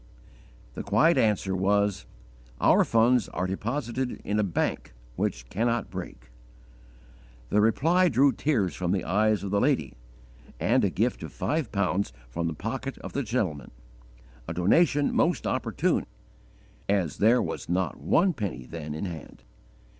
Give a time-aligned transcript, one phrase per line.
[0.73, 2.07] The quiet answer was,
[2.59, 6.31] "Our funds are deposited in a bank which cannot break."
[7.49, 9.93] The reply drew tears from the eyes of the lady,
[10.59, 13.69] and a gift of five pounds from the pocket of the gentleman
[14.47, 16.07] a donation most opportune,
[16.89, 19.43] as there was _not one penny then in hand.